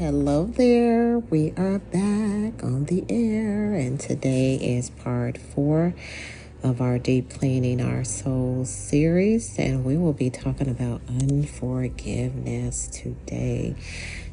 [0.00, 5.92] Hello there, we are back on the air, and today is part four
[6.62, 13.76] of our Deep Cleaning Our Souls series, and we will be talking about unforgiveness today.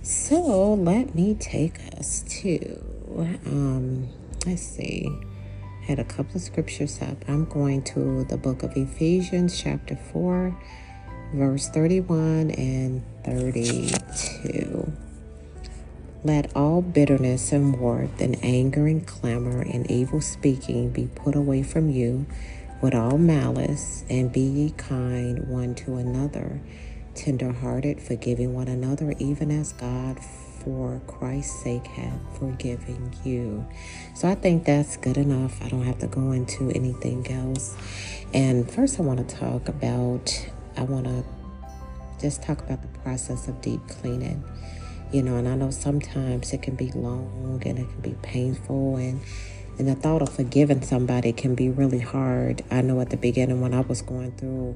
[0.01, 2.81] So, let me take us to,
[3.45, 4.07] um,
[4.45, 5.09] let's see,
[5.81, 7.25] I had a couple of scriptures up.
[7.27, 10.57] I'm going to the book of Ephesians, chapter 4,
[11.33, 14.91] verse 31 and 32.
[16.23, 21.63] Let all bitterness and worth and anger and clamor and evil speaking be put away
[21.63, 22.25] from you
[22.81, 26.61] with all malice, and be ye kind one to another,
[27.15, 30.19] tenderhearted, forgiving one another, even as God
[30.63, 33.65] for Christ's sake hath forgiven you.
[34.13, 35.59] So I think that's good enough.
[35.63, 37.75] I don't have to go into anything else.
[38.33, 41.23] And first, I want to talk about, I want to
[42.19, 44.43] just talk about the process of deep cleaning
[45.11, 48.97] you know and i know sometimes it can be long and it can be painful
[48.97, 49.21] and
[49.77, 52.63] and the thought of forgiving somebody can be really hard.
[52.71, 54.75] I know at the beginning when i was going through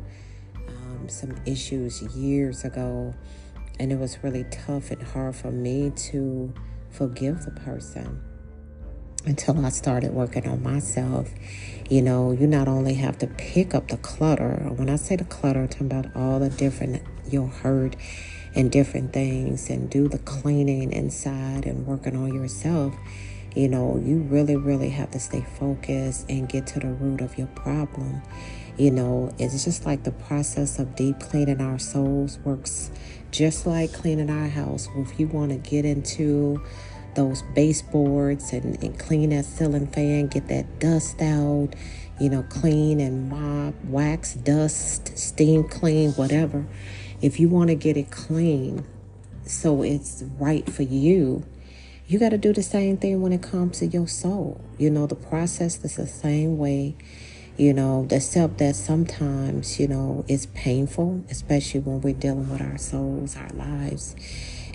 [0.56, 3.14] um, some issues years ago
[3.80, 6.54] and it was really tough and hard for me to
[6.92, 8.22] forgive the person
[9.26, 11.30] until I started working on myself.
[11.90, 15.26] You know, you not only have to pick up the clutter, when I say the
[15.26, 17.96] clutter, I'm talking about all the different, your hurt
[18.56, 22.96] and different things and do the cleaning inside and working on yourself,
[23.56, 27.38] you know, you really, really have to stay focused and get to the root of
[27.38, 28.22] your problem.
[28.78, 32.90] You know, it's just like the process of deep cleaning our souls works
[33.32, 34.88] just like cleaning our house.
[34.96, 36.62] If you want to get into
[37.16, 41.70] those baseboards and, and clean that ceiling fan, get that dust out,
[42.20, 46.66] you know, clean and mop, wax, dust, steam clean, whatever
[47.22, 48.84] if you want to get it clean
[49.46, 51.44] so it's right for you,
[52.08, 54.62] you got to do the same thing when it comes to your soul.
[54.78, 56.96] You know, the process is the same way,
[57.58, 62.78] you know, except that sometimes, you know, it's painful, especially when we're dealing with our
[62.78, 64.16] souls, our lives.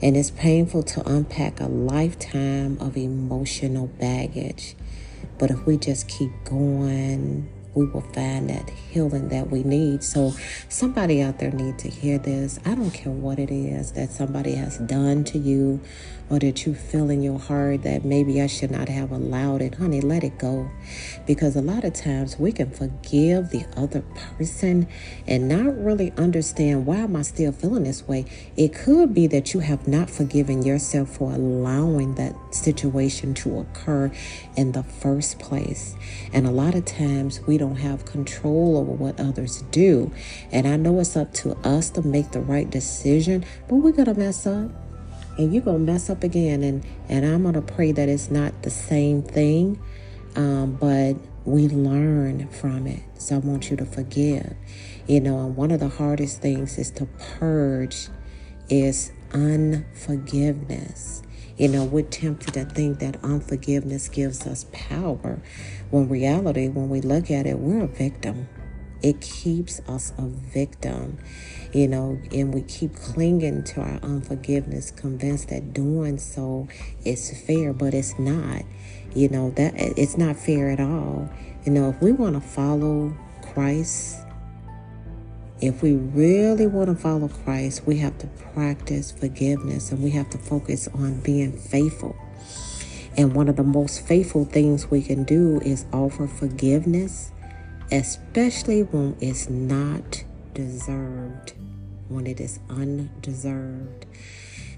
[0.03, 4.77] And it's painful to unpack a lifetime of emotional baggage.
[5.39, 10.03] But if we just keep going, we will find that healing that we need.
[10.03, 10.33] So
[10.69, 12.59] somebody out there need to hear this.
[12.65, 15.81] I don't care what it is that somebody has done to you
[16.29, 19.77] or that you feel in your heart that maybe I should not have allowed it.
[19.77, 20.69] Honey, let it go.
[21.27, 24.03] Because a lot of times we can forgive the other
[24.37, 24.89] person
[25.27, 28.25] and not really understand why am I still feeling this way.
[28.57, 34.11] It could be that you have not forgiven yourself for allowing that situation to occur
[34.57, 35.95] in the first place.
[36.33, 40.11] And a lot of times we don't have control over what others do.
[40.51, 44.07] And I know it's up to us to make the right decision, but we're going
[44.07, 44.86] to mess up.
[45.39, 46.63] And you're going to mess up again.
[46.63, 49.79] And, and I'm going to pray that it's not the same thing,
[50.35, 51.15] um, but
[51.45, 53.03] we learn from it.
[53.19, 54.55] So I want you to forgive.
[55.07, 58.09] You know, and one of the hardest things is to purge
[58.69, 61.23] is unforgiveness.
[61.57, 65.41] You know, we're tempted to think that unforgiveness gives us power.
[65.91, 68.49] When reality, when we look at it, we're a victim.
[69.07, 71.19] It keeps us a victim,
[71.73, 76.67] you know, and we keep clinging to our unforgiveness, convinced that doing so
[77.05, 78.63] is fair, but it's not.
[79.15, 81.31] You know, that it's not fair at all.
[81.65, 84.17] You know, if we want to follow Christ,
[85.61, 90.31] if we really want to follow Christ, we have to practice forgiveness and we have
[90.31, 92.17] to focus on being faithful.
[93.17, 97.31] And one of the most faithful things we can do is offer forgiveness,
[97.91, 100.25] especially when it's not
[100.55, 101.55] deserved,
[102.09, 104.07] when it is undeserved.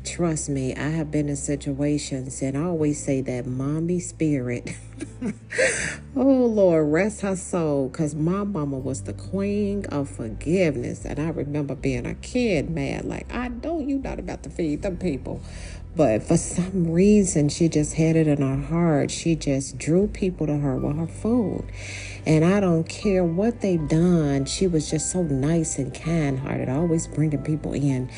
[0.04, 4.74] Trust me, I have been in situations, and I always say that mommy spirit.
[6.16, 11.04] oh Lord, rest her soul, because my mama was the queen of forgiveness.
[11.04, 14.82] And I remember being a kid mad, like, I know you not about to feed
[14.82, 15.40] them people.
[15.96, 19.10] But for some reason, she just had it in her heart.
[19.10, 21.64] She just drew people to her with her food.
[22.24, 24.44] And I don't care what they've done.
[24.44, 28.10] She was just so nice and kind hearted, always bringing people in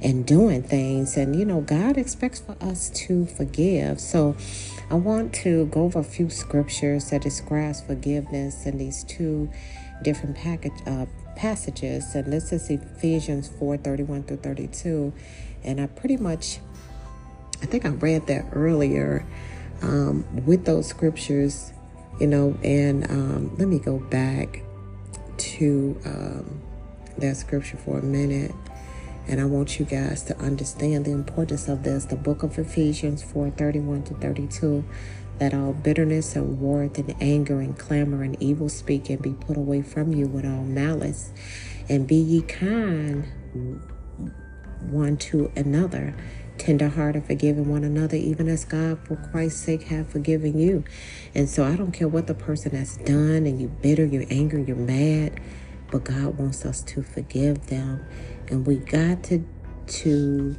[0.00, 1.16] and doing things.
[1.16, 4.00] And, you know, God expects for us to forgive.
[4.00, 4.36] So
[4.90, 9.50] I want to go over a few scriptures that describes forgiveness and these two
[10.02, 11.06] different package, uh,
[11.36, 12.14] passages.
[12.14, 15.12] And this is Ephesians 4 31 through 32.
[15.64, 16.58] And I pretty much
[17.64, 19.24] I think I read that earlier
[19.80, 21.72] um, with those scriptures,
[22.20, 24.62] you know, and um, let me go back
[25.36, 26.60] to um,
[27.16, 28.52] that scripture for a minute.
[29.26, 32.04] And I want you guys to understand the importance of this.
[32.04, 34.84] The book of Ephesians 4 31 to 32.
[35.40, 39.82] Let all bitterness and wrath and anger and clamor and evil speaking be put away
[39.82, 41.32] from you with all malice.
[41.88, 43.24] And be ye kind
[44.80, 46.14] one to another,
[46.58, 50.84] tenderhearted, forgiving one another, even as God, for Christ's sake, have forgiven you.
[51.34, 54.64] And so I don't care what the person has done, and you're bitter, you're angry,
[54.64, 55.40] you're mad,
[55.90, 58.04] but God wants us to forgive them,
[58.48, 59.44] and we got to
[59.86, 60.56] to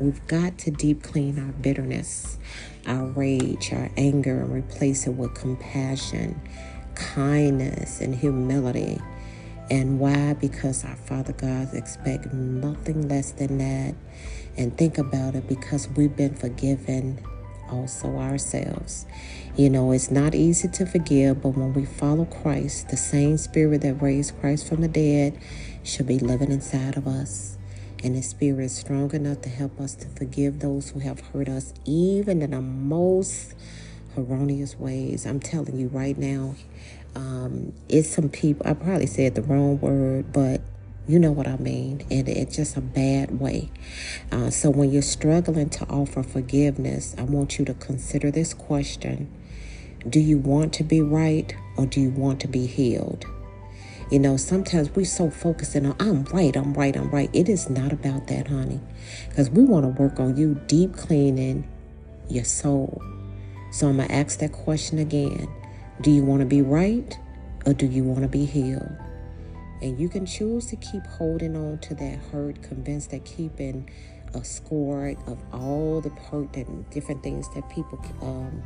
[0.00, 2.38] we've got to deep clean our bitterness,
[2.86, 6.40] our rage, our anger, and replace it with compassion,
[6.94, 8.98] kindness, and humility.
[9.70, 10.34] And why?
[10.34, 13.94] Because our Father God expects nothing less than that.
[14.56, 17.24] And think about it because we've been forgiven
[17.70, 19.06] also ourselves.
[19.56, 23.82] You know, it's not easy to forgive, but when we follow Christ, the same spirit
[23.82, 25.38] that raised Christ from the dead
[25.82, 27.56] should be living inside of us.
[28.02, 31.48] And the spirit is strong enough to help us to forgive those who have hurt
[31.48, 33.54] us, even in the most
[34.16, 35.26] erroneous ways.
[35.26, 36.54] I'm telling you right now,
[37.14, 40.62] um, it's some people, I probably said the wrong word, but
[41.06, 42.06] you know what I mean.
[42.10, 43.70] And it's just a bad way.
[44.30, 49.30] Uh, so when you're struggling to offer forgiveness, I want you to consider this question
[50.08, 53.26] Do you want to be right or do you want to be healed?
[54.10, 57.30] You know, sometimes we're so focused on, I'm right, I'm right, I'm right.
[57.32, 58.80] It is not about that, honey.
[59.28, 61.68] Because we want to work on you deep cleaning
[62.28, 63.00] your soul.
[63.70, 65.48] So I'm to ask that question again.
[66.00, 67.16] Do you want to be right
[67.66, 68.90] or do you want to be healed?
[69.80, 73.88] And you can choose to keep holding on to that hurt, convinced that keeping
[74.34, 78.62] a score of all the hurt and different things that people um,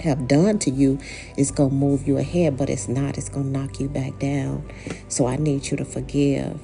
[0.00, 0.98] have done to you
[1.36, 3.18] is going to move you ahead, but it's not.
[3.18, 4.70] It's going to knock you back down.
[5.08, 6.60] So I need you to forgive.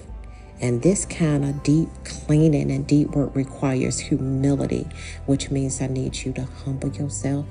[0.60, 4.86] And this kind of deep cleaning and deep work requires humility,
[5.26, 7.46] which means I need you to humble yourself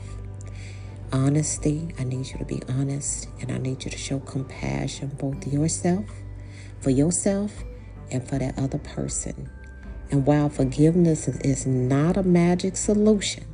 [1.14, 1.90] honesty.
[2.00, 6.06] I need you to be honest and I need you to show compassion both yourself,
[6.82, 7.64] for yourself,
[8.12, 9.50] and for that other person.
[10.12, 13.46] And while forgiveness is not a magic solution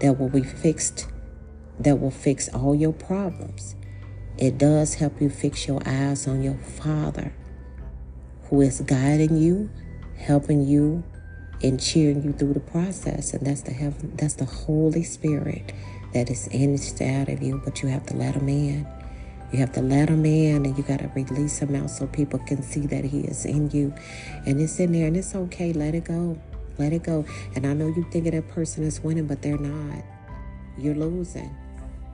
[0.00, 1.08] that will be fixed,
[1.80, 3.76] that will fix all your problems,
[4.36, 7.32] it does help you fix your eyes on your Father
[8.44, 9.68] who is guiding you,
[10.16, 11.02] helping you,
[11.62, 13.34] and cheering you through the process.
[13.34, 15.72] And that's the heaven, that's the Holy Spirit
[16.14, 18.86] that is inside of you, but you have to let him in.
[19.52, 22.38] You have to let him in and you got to release him out so people
[22.38, 23.94] can see that he is in you.
[24.46, 25.72] And it's in there and it's okay.
[25.72, 26.38] Let it go.
[26.76, 27.24] Let it go.
[27.54, 30.04] And I know you think that person is winning, but they're not.
[30.76, 31.56] You're losing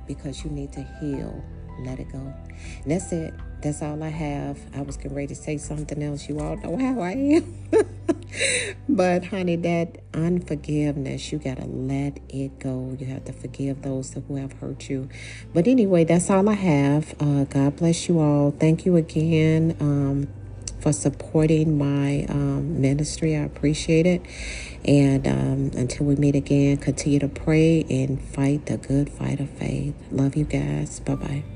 [0.06, 1.44] because you need to heal.
[1.80, 2.18] Let it go.
[2.18, 3.34] And that's it.
[3.60, 4.58] That's all I have.
[4.74, 6.28] I was getting ready to say something else.
[6.28, 7.54] You all know how I am.
[8.88, 12.96] but honey, that unforgiveness, you gotta let it go.
[12.98, 15.08] You have to forgive those who have hurt you.
[15.52, 17.14] But anyway, that's all I have.
[17.18, 18.50] Uh, God bless you all.
[18.50, 19.76] Thank you again.
[19.80, 20.28] Um,
[20.84, 23.34] for supporting my um, ministry.
[23.34, 24.20] I appreciate it.
[24.84, 29.48] And um, until we meet again, continue to pray and fight the good fight of
[29.48, 29.94] faith.
[30.10, 31.00] Love you guys.
[31.00, 31.53] Bye bye.